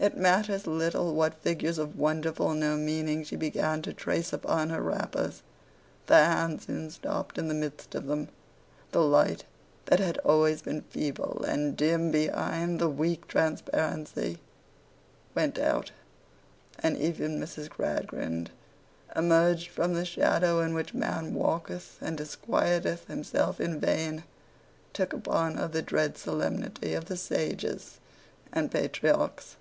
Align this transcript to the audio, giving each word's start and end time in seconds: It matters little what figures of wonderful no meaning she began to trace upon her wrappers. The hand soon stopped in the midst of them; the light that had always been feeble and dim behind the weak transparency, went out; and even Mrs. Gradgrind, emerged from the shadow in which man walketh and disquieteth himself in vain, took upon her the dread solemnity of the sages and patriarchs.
It 0.00 0.16
matters 0.16 0.68
little 0.68 1.12
what 1.12 1.42
figures 1.42 1.76
of 1.76 1.98
wonderful 1.98 2.54
no 2.54 2.76
meaning 2.76 3.24
she 3.24 3.34
began 3.34 3.82
to 3.82 3.92
trace 3.92 4.32
upon 4.32 4.70
her 4.70 4.80
wrappers. 4.80 5.42
The 6.06 6.14
hand 6.18 6.62
soon 6.62 6.90
stopped 6.92 7.36
in 7.36 7.48
the 7.48 7.54
midst 7.54 7.96
of 7.96 8.06
them; 8.06 8.28
the 8.92 9.02
light 9.02 9.42
that 9.86 9.98
had 9.98 10.18
always 10.18 10.62
been 10.62 10.82
feeble 10.82 11.42
and 11.48 11.76
dim 11.76 12.12
behind 12.12 12.78
the 12.78 12.88
weak 12.88 13.26
transparency, 13.26 14.38
went 15.34 15.58
out; 15.58 15.90
and 16.78 16.96
even 16.96 17.40
Mrs. 17.40 17.68
Gradgrind, 17.68 18.52
emerged 19.16 19.66
from 19.66 19.94
the 19.94 20.04
shadow 20.04 20.60
in 20.60 20.74
which 20.74 20.94
man 20.94 21.34
walketh 21.34 21.98
and 22.00 22.16
disquieteth 22.16 23.08
himself 23.08 23.60
in 23.60 23.80
vain, 23.80 24.22
took 24.92 25.12
upon 25.12 25.56
her 25.56 25.66
the 25.66 25.82
dread 25.82 26.16
solemnity 26.16 26.94
of 26.94 27.06
the 27.06 27.16
sages 27.16 27.98
and 28.52 28.70
patriarchs. 28.70 29.56